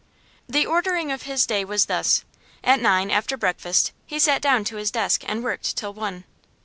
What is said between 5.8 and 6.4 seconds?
one.